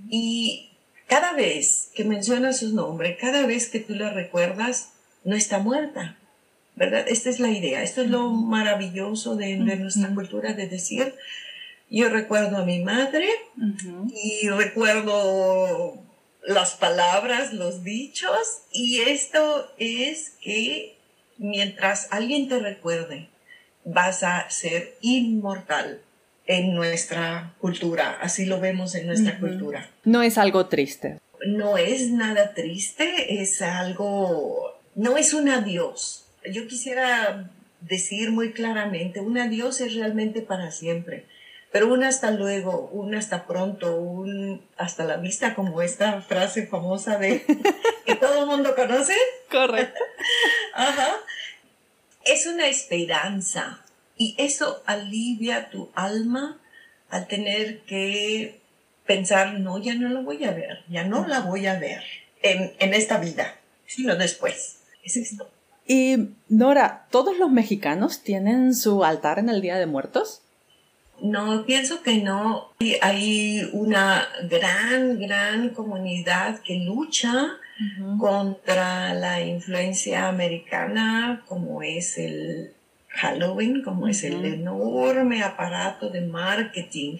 y 0.08 0.70
cada 1.08 1.34
vez 1.34 1.90
que 1.94 2.04
mencionas 2.04 2.60
su 2.60 2.74
nombre, 2.74 3.18
cada 3.18 3.44
vez 3.44 3.68
que 3.68 3.80
tú 3.80 3.94
la 3.94 4.10
recuerdas, 4.14 4.92
no 5.22 5.36
está 5.36 5.58
muerta, 5.58 6.16
¿verdad? 6.76 7.04
Esta 7.06 7.28
es 7.28 7.38
la 7.38 7.50
idea, 7.50 7.82
esto 7.82 8.00
es 8.00 8.08
lo 8.08 8.30
maravilloso 8.30 9.36
de, 9.36 9.56
nuestra 9.56 10.08
cultura 10.14 10.54
de 10.54 10.68
decir, 10.68 11.14
yo 11.90 12.08
recuerdo 12.08 12.56
a 12.56 12.64
mi 12.64 12.82
madre 12.82 13.28
y 14.14 14.48
recuerdo 14.48 16.02
las 16.46 16.74
palabras, 16.74 17.52
los 17.52 17.84
dichos, 17.84 18.62
y 18.72 19.00
esto 19.00 19.70
es 19.78 20.34
que 20.42 20.96
mientras 21.38 22.08
alguien 22.10 22.48
te 22.48 22.58
recuerde, 22.58 23.28
vas 23.84 24.22
a 24.22 24.48
ser 24.50 24.96
inmortal 25.00 26.00
en 26.46 26.74
nuestra 26.74 27.54
cultura, 27.58 28.18
así 28.20 28.44
lo 28.44 28.60
vemos 28.60 28.94
en 28.94 29.06
nuestra 29.06 29.38
cultura. 29.38 29.90
No 30.04 30.22
es 30.22 30.36
algo 30.36 30.66
triste. 30.66 31.18
No 31.46 31.78
es 31.78 32.10
nada 32.10 32.54
triste, 32.54 33.40
es 33.40 33.62
algo, 33.62 34.78
no 34.94 35.16
es 35.16 35.32
un 35.32 35.48
adiós. 35.48 36.26
Yo 36.50 36.66
quisiera 36.66 37.50
decir 37.80 38.30
muy 38.30 38.52
claramente, 38.52 39.20
un 39.20 39.38
adiós 39.38 39.80
es 39.80 39.94
realmente 39.94 40.42
para 40.42 40.70
siempre, 40.70 41.24
pero 41.75 41.93
un 41.93 42.04
hasta 42.04 42.31
luego, 42.31 42.88
un 42.93 43.16
hasta 43.16 43.49
pronto, 43.49 43.97
un 43.97 44.62
hasta 44.76 45.02
la 45.02 45.16
vista, 45.16 45.57
como 45.57 45.83
esta 45.83 46.23
frase 46.23 46.69
famosa 46.69 47.19
de 47.19 47.45
que 48.07 48.14
todo 48.14 48.43
el 48.43 48.47
mundo 48.47 48.76
conoce. 48.76 49.16
Correcto. 49.50 49.99
Ajá. 50.75 51.16
Es 52.25 52.47
una 52.47 52.69
esperanza 52.69 53.85
y 54.16 54.37
eso 54.38 54.85
alivia 54.87 55.69
tu 55.71 55.90
alma 55.97 56.61
al 57.11 57.26
tener 57.26 57.81
que 57.81 58.61
pensar, 59.04 59.54
no, 59.54 59.78
ya 59.78 59.95
no 59.95 60.11
la 60.11 60.21
voy 60.21 60.45
a 60.45 60.52
ver, 60.52 60.85
ya 60.88 61.02
no 61.02 61.26
la 61.26 61.40
voy 61.40 61.66
a 61.66 61.76
ver 61.76 62.04
en, 62.43 62.73
en 62.78 62.95
esta 62.95 63.19
vida, 63.19 63.57
sino 63.87 64.14
después. 64.14 64.78
Es 65.02 65.16
esto. 65.16 65.50
Y 65.88 66.28
Nora, 66.49 67.09
¿todos 67.11 67.37
los 67.37 67.50
mexicanos 67.50 68.23
tienen 68.23 68.76
su 68.76 69.02
altar 69.02 69.40
en 69.40 69.49
el 69.49 69.61
Día 69.61 69.76
de 69.76 69.87
Muertos? 69.87 70.43
No, 71.21 71.64
pienso 71.64 72.02
que 72.02 72.18
no. 72.18 72.73
Hay 73.00 73.68
una 73.73 74.28
gran, 74.49 75.18
gran 75.18 75.71
comunidad 75.71 76.61
que 76.61 76.76
lucha 76.76 77.59
contra 78.18 79.14
la 79.14 79.40
influencia 79.42 80.28
americana, 80.28 81.42
como 81.47 81.83
es 81.83 82.18
el 82.18 82.73
Halloween, 83.09 83.83
como 83.83 84.09
es 84.09 84.25
el 84.25 84.44
enorme 84.44 85.42
aparato 85.42 86.11
de 86.11 86.21
marketing. 86.21 87.18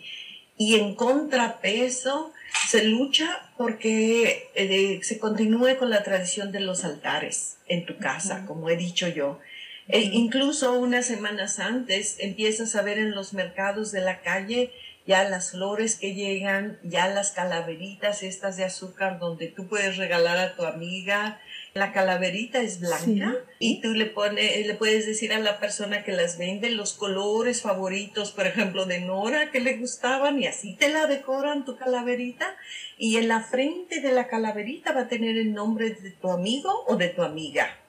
Y 0.57 0.77
en 0.77 0.95
contrapeso 0.95 2.33
se 2.69 2.85
lucha 2.85 3.51
porque 3.57 4.49
eh, 4.55 5.01
se 5.03 5.19
continúe 5.19 5.77
con 5.79 5.91
la 5.91 6.03
tradición 6.03 6.53
de 6.53 6.61
los 6.61 6.85
altares 6.85 7.57
en 7.67 7.85
tu 7.87 7.97
casa, 7.99 8.45
como 8.47 8.69
he 8.71 8.77
dicho 8.77 9.09
yo. 9.09 9.41
E 9.88 10.00
incluso 10.00 10.79
unas 10.79 11.07
semanas 11.07 11.59
antes 11.59 12.17
empiezas 12.19 12.75
a 12.75 12.83
ver 12.83 12.99
en 12.99 13.11
los 13.11 13.35
mercados 13.35 13.93
de 13.93 14.00
la 14.00 14.21
calle 14.21 14.73
ya 15.07 15.29
las 15.29 15.50
flores 15.50 15.97
que 15.97 16.14
llegan, 16.14 16.79
ya 16.83 17.09
las 17.09 17.33
calaveritas 17.33 18.23
estas 18.23 18.57
de 18.57 18.64
azúcar 18.64 19.19
donde 19.19 19.49
tú 19.49 19.67
puedes 19.67 19.97
regalar 19.97 20.38
a 20.38 20.57
tu 20.57 20.64
amiga. 20.64 21.41
La 21.75 21.93
calaverita 21.93 22.62
es 22.62 22.81
blanca 22.81 23.35
y 23.59 23.81
tú 23.81 23.95
le, 23.95 24.07
pones, 24.07 24.64
le 24.64 24.75
puedes 24.75 25.07
decir 25.07 25.33
a 25.33 25.41
la 25.41 25.59
persona 25.59 26.05
que 26.05 26.12
las 26.12 26.38
vende 26.38 26.71
los 26.71 26.95
colores 26.95 27.62
favoritos, 27.62 28.31
por 28.31 28.47
ejemplo, 28.47 28.87
de 28.87 29.00
Nora 29.00 29.50
que 29.50 29.61
le 29.61 29.76
gustaban 29.76 30.41
y 30.41 30.47
así 30.47 30.75
te 30.76 30.88
la 30.88 31.07
decoran 31.07 31.64
tu 31.64 31.76
calaverita 31.76 32.57
y 32.97 33.17
en 33.17 33.26
la 33.26 33.41
frente 33.41 34.00
de 34.00 34.12
la 34.12 34.29
calaverita 34.29 34.93
va 34.93 35.03
a 35.03 35.09
tener 35.09 35.37
el 35.37 35.53
nombre 35.53 35.91
de 35.91 36.11
tu 36.12 36.31
amigo 36.31 36.85
o 36.87 36.97
de 36.97 37.09
tu 37.09 37.23
amiga. 37.23 37.84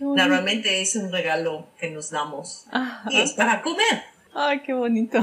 Normalmente 0.00 0.80
es 0.80 0.96
un 0.96 1.10
regalo 1.10 1.66
que 1.78 1.90
nos 1.90 2.10
damos 2.10 2.66
y 3.10 3.20
es 3.20 3.32
para 3.32 3.62
comer. 3.62 4.02
Ay, 4.34 4.60
qué 4.60 4.72
bonito. 4.72 5.20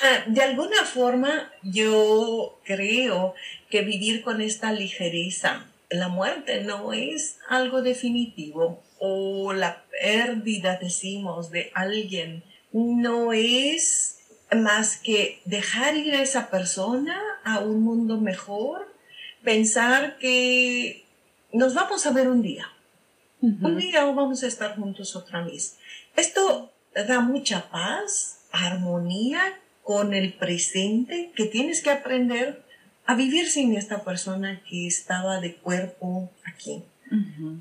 Ah, 0.00 0.22
de 0.28 0.42
alguna 0.42 0.84
forma, 0.84 1.50
yo 1.64 2.60
creo 2.62 3.34
que 3.68 3.82
vivir 3.82 4.22
con 4.22 4.40
esta 4.40 4.70
ligereza, 4.70 5.66
la 5.90 6.06
muerte 6.06 6.62
no 6.62 6.92
es 6.92 7.38
algo 7.48 7.82
definitivo 7.82 8.80
o 9.00 9.52
la 9.52 9.82
pérdida, 10.00 10.78
decimos, 10.80 11.50
de 11.50 11.72
alguien, 11.74 12.44
no 12.72 13.32
es 13.32 14.18
más 14.56 14.98
que 14.98 15.40
dejar 15.44 15.96
ir 15.96 16.14
a 16.14 16.22
esa 16.22 16.48
persona 16.48 17.20
a 17.44 17.58
un 17.58 17.82
mundo 17.82 18.18
mejor, 18.18 18.86
pensar 19.42 20.18
que 20.18 21.04
nos 21.52 21.74
vamos 21.74 22.06
a 22.06 22.12
ver 22.12 22.28
un 22.28 22.42
día, 22.42 22.70
un 23.40 23.76
día 23.76 24.04
vamos 24.04 24.42
a 24.42 24.46
estar 24.46 24.76
juntos 24.76 25.16
otra 25.16 25.42
vez. 25.42 25.78
Esto 26.16 26.72
da 26.94 27.20
mucha 27.20 27.70
paz, 27.70 28.40
armonía 28.50 29.40
con 29.82 30.14
el 30.14 30.34
presente, 30.34 31.32
que 31.34 31.46
tienes 31.46 31.82
que 31.82 31.90
aprender 31.90 32.62
a 33.06 33.14
vivir 33.14 33.48
sin 33.48 33.74
esta 33.74 34.04
persona 34.04 34.62
que 34.68 34.86
estaba 34.86 35.40
de 35.40 35.54
cuerpo 35.56 36.30
aquí. 36.44 36.82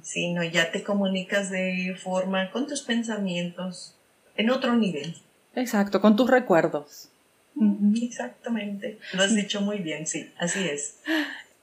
Sino 0.01 0.43
ya 0.43 0.71
te 0.71 0.83
comunicas 0.83 1.49
de 1.49 1.95
forma 1.97 2.51
con 2.51 2.67
tus 2.67 2.81
pensamientos 2.81 3.95
en 4.35 4.49
otro 4.49 4.75
nivel. 4.75 5.15
Exacto, 5.55 6.01
con 6.01 6.17
tus 6.17 6.29
recuerdos. 6.29 7.09
Exactamente. 7.95 8.99
Lo 9.13 9.23
has 9.23 9.33
dicho 9.33 9.61
muy 9.61 9.79
bien, 9.79 10.05
sí, 10.05 10.29
así 10.37 10.67
es. 10.67 10.99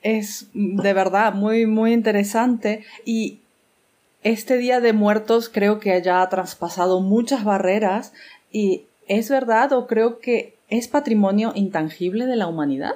Es 0.03 0.48
de 0.55 0.92
verdad 0.92 1.35
muy, 1.35 1.66
muy 1.66 1.92
interesante 1.92 2.85
y 3.05 3.40
este 4.24 4.56
Día 4.56 4.80
de 4.80 4.92
Muertos 4.92 5.48
creo 5.48 5.78
que 5.78 6.02
ya 6.02 6.22
ha 6.22 6.28
traspasado 6.28 7.00
muchas 7.00 7.44
barreras 7.44 8.12
y 8.50 8.87
es 9.06 9.28
verdad 9.28 9.72
o 9.72 9.87
creo 9.87 10.18
que 10.18 10.54
es 10.68 10.88
patrimonio 10.88 11.52
intangible 11.54 12.26
de 12.26 12.37
la 12.37 12.46
humanidad. 12.46 12.94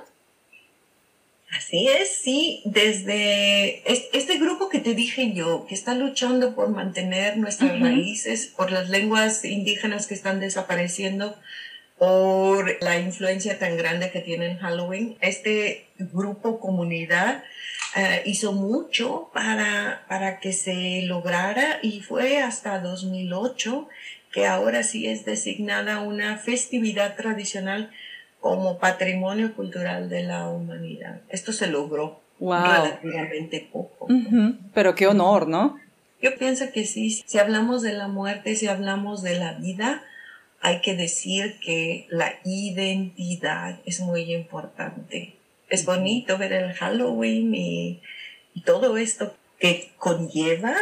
Así 1.51 1.89
es, 1.89 2.19
sí, 2.23 2.61
desde 2.67 3.83
este 3.87 4.39
grupo 4.39 4.69
que 4.69 4.81
te 4.81 4.95
dije 4.95 5.33
yo, 5.33 5.65
que 5.67 5.75
está 5.75 5.95
luchando 5.95 6.55
por 6.55 6.69
mantener 6.69 7.39
nuestras 7.39 7.81
raíces, 7.81 8.53
por 8.55 8.71
las 8.71 8.91
lenguas 8.91 9.45
indígenas 9.47 10.07
que 10.07 10.15
están 10.15 10.41
desapareciendo, 10.41 11.35
por 11.99 12.83
la 12.83 12.99
influencia 12.99 13.59
tan 13.59 13.77
grande 13.77 14.11
que 14.11 14.21
tiene 14.21 14.47
en 14.47 14.59
Halloween, 14.59 15.17
este 15.21 15.89
grupo, 15.99 16.61
comunidad, 16.61 17.43
eh, 17.97 18.23
hizo 18.25 18.53
mucho 18.53 19.31
para, 19.33 20.05
para 20.09 20.41
que 20.41 20.53
se 20.53 21.03
lograra 21.03 21.79
y 21.83 22.01
fue 22.01 22.39
hasta 22.39 22.79
2008 22.79 23.89
que 24.33 24.47
ahora 24.47 24.83
sí 24.83 25.07
es 25.07 25.25
designada 25.25 26.01
una 26.01 26.37
festividad 26.37 27.17
tradicional 27.17 27.91
como 28.41 28.79
patrimonio 28.79 29.55
cultural 29.55 30.09
de 30.09 30.23
la 30.23 30.49
humanidad. 30.49 31.23
Esto 31.29 31.53
se 31.53 31.67
logró 31.67 32.21
relativamente 32.41 33.69
poco. 33.73 34.07
Pero 34.75 34.95
qué 34.95 35.07
honor, 35.07 35.49
¿no? 35.49 35.79
Yo 36.21 36.37
pienso 36.37 36.71
que 36.73 36.85
sí, 36.85 37.11
si 37.27 37.39
hablamos 37.39 37.83
de 37.83 37.93
la 37.93 38.09
muerte, 38.09 38.55
si 38.55 38.67
hablamos 38.67 39.23
de 39.23 39.39
la 39.39 39.55
vida, 39.55 40.05
hay 40.61 40.81
que 40.81 40.97
decir 40.97 41.59
que 41.61 42.07
la 42.11 42.35
identidad 42.45 43.81
es 43.85 44.01
muy 44.01 44.33
importante. 44.35 45.35
Es 45.69 45.85
bonito 45.85 46.39
ver 46.39 46.53
el 46.53 46.73
Halloween 46.73 47.55
y, 47.55 48.01
y 48.55 48.63
todo 48.63 48.97
esto 48.97 49.35
que 49.59 49.91
conlleva, 49.99 50.75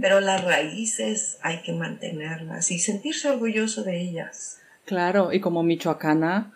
pero 0.00 0.20
las 0.20 0.44
raíces 0.44 1.38
hay 1.42 1.62
que 1.62 1.72
mantenerlas 1.72 2.70
y 2.70 2.78
sentirse 2.78 3.30
orgulloso 3.30 3.82
de 3.82 4.00
ellas. 4.00 4.60
Claro, 4.84 5.32
y 5.32 5.40
como 5.40 5.62
michoacana, 5.62 6.52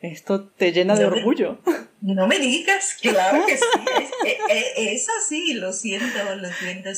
esto 0.00 0.44
te 0.44 0.72
llena 0.72 0.96
de 0.96 1.06
orgullo. 1.06 1.58
no 2.00 2.26
me 2.26 2.38
digas, 2.38 2.96
claro 3.02 3.44
que 3.46 3.56
sí, 3.56 3.64
es, 4.76 5.06
así, 5.20 5.54
lo 5.54 5.72
siento, 5.72 6.36
lo 6.36 6.50
siento. 6.52 6.90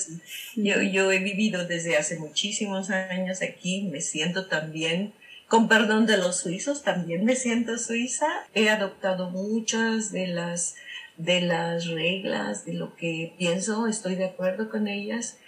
Yo, 0.57 0.81
yo 0.83 1.11
he 1.13 1.19
vivido 1.19 1.65
desde 1.65 1.97
hace 1.97 2.19
muchísimos 2.19 2.91
años 2.91 3.43
aquí, 3.43 3.89
me 3.91 4.01
siento 4.01 4.47
también, 4.47 5.13
con 5.49 5.69
perdón 5.69 6.07
de 6.07 6.17
los 6.17 6.39
suizos, 6.39 6.83
también 6.83 7.25
me 7.25 7.37
siento 7.37 7.79
suiza. 7.79 8.27
He 8.55 8.71
adoptado 8.71 9.31
muchas 9.31 10.13
de 10.13 10.29
las 10.29 10.77
de 11.17 11.43
las 11.43 11.89
reglas, 11.89 12.65
de 12.65 12.73
lo 12.73 12.97
que 12.97 13.35
pienso, 13.39 13.87
estoy 13.87 14.15
de 14.15 14.25
acuerdo 14.25 14.71
con 14.71 14.89
ellas, 14.89 15.39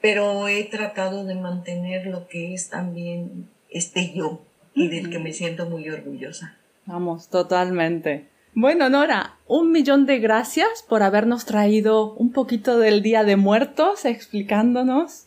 pero 0.00 0.48
he 0.48 0.64
tratado 0.64 1.24
de 1.24 1.34
mantener 1.34 2.06
lo 2.06 2.28
que 2.28 2.54
es 2.54 2.70
también 2.70 3.48
este 3.68 4.12
yo 4.14 4.42
y 4.74 4.88
del 4.88 5.10
que 5.10 5.18
me 5.18 5.32
siento 5.32 5.68
muy 5.68 5.88
orgullosa. 5.90 6.56
Vamos, 6.86 7.28
totalmente. 7.28 8.29
Bueno, 8.54 8.88
Nora, 8.88 9.36
un 9.46 9.70
millón 9.70 10.06
de 10.06 10.18
gracias 10.18 10.84
por 10.88 11.04
habernos 11.04 11.46
traído 11.46 12.14
un 12.14 12.32
poquito 12.32 12.78
del 12.78 13.00
Día 13.00 13.22
de 13.22 13.36
Muertos 13.36 14.04
explicándonos. 14.04 15.26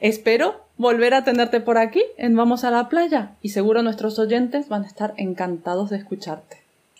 Espero 0.00 0.66
volver 0.76 1.14
a 1.14 1.22
tenerte 1.22 1.60
por 1.60 1.78
aquí 1.78 2.02
en 2.16 2.34
Vamos 2.34 2.64
a 2.64 2.72
la 2.72 2.88
Playa 2.88 3.36
y 3.42 3.50
seguro 3.50 3.84
nuestros 3.84 4.18
oyentes 4.18 4.68
van 4.68 4.82
a 4.82 4.88
estar 4.88 5.14
encantados 5.18 5.90
de 5.90 5.98
escucharte. 5.98 6.56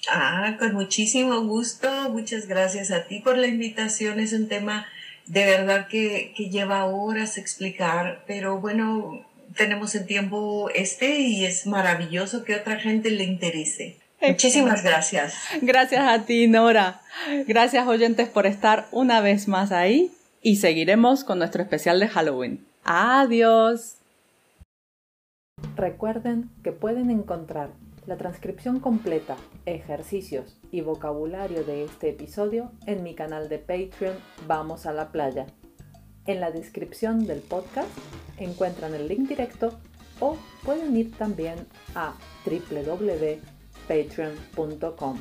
Ah, 0.09 0.55
con 0.61 0.75
muchísimo 0.75 1.41
gusto. 1.43 1.89
Muchas 2.11 2.47
gracias 2.47 2.93
a 2.93 3.09
ti 3.09 3.19
por 3.19 3.37
la 3.37 3.49
invitación. 3.49 4.21
Es 4.21 4.33
un 4.33 4.47
tema 4.47 4.87
de 5.27 5.45
verdad 5.45 5.89
que, 5.89 6.33
que 6.37 6.51
lleva 6.51 6.85
horas 6.85 7.37
explicar, 7.37 8.23
pero 8.29 8.61
bueno, 8.61 9.27
tenemos 9.57 9.97
el 9.97 10.07
tiempo 10.07 10.71
este 10.73 11.19
y 11.19 11.45
es 11.45 11.67
maravilloso 11.67 12.45
que 12.45 12.55
otra 12.55 12.79
gente 12.79 13.11
le 13.11 13.25
interese. 13.25 14.04
Muchísimas 14.29 14.83
gracias. 14.83 15.35
Gracias 15.63 16.07
a 16.07 16.25
ti, 16.25 16.47
Nora. 16.47 17.01
Gracias, 17.47 17.87
oyentes, 17.87 18.29
por 18.29 18.47
estar 18.47 18.87
una 18.91 19.21
vez 19.21 19.49
más 19.49 19.73
ahí 19.73 20.13
y 20.43 20.57
seguiremos 20.57 21.25
con 21.25 21.39
nuestro 21.39 21.63
especial 21.63 22.01
de 22.01 22.09
Halloween. 22.09 22.67
Adiós. 22.85 23.97
Recuerden 25.77 26.51
que 26.63 26.73
pueden 26.73 27.11
encontrar 27.11 27.71
la 28.07 28.17
transcripción 28.17 28.81
completa, 28.81 29.37
ejercicios 29.65 30.57
y 30.71 30.83
vocabulario 30.83 31.65
de 31.65 31.85
este 31.85 32.11
episodio 32.11 32.71
en 32.87 33.03
mi 33.03 33.15
canal 33.15 33.49
de 33.49 33.59
Patreon 33.59 34.17
Vamos 34.47 34.85
a 34.87 34.93
la 34.93 35.11
playa. 35.11 35.47
En 36.27 36.41
la 36.41 36.51
descripción 36.51 37.27
del 37.27 37.41
podcast 37.41 37.89
encuentran 38.39 38.95
el 38.95 39.09
link 39.09 39.29
directo 39.29 39.79
o 40.21 40.37
pueden 40.65 40.97
ir 40.97 41.17
también 41.17 41.67
a 41.95 42.15
www.patreon.com. 43.89 45.19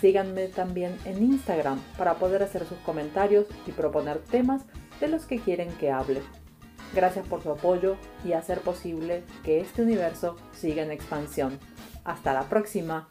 Síganme 0.00 0.48
también 0.48 0.96
en 1.04 1.22
Instagram 1.22 1.80
para 1.96 2.14
poder 2.14 2.42
hacer 2.42 2.66
sus 2.66 2.78
comentarios 2.78 3.46
y 3.66 3.72
proponer 3.72 4.18
temas 4.18 4.62
de 5.00 5.08
los 5.08 5.24
que 5.24 5.40
quieren 5.40 5.70
que 5.78 5.90
hable. 5.90 6.20
Gracias 6.94 7.26
por 7.26 7.42
su 7.42 7.50
apoyo 7.50 7.96
y 8.24 8.32
hacer 8.32 8.60
posible 8.60 9.24
que 9.44 9.60
este 9.60 9.82
universo 9.82 10.36
siga 10.52 10.82
en 10.82 10.92
expansión. 10.92 11.58
Hasta 12.04 12.32
la 12.32 12.48
próxima. 12.48 13.08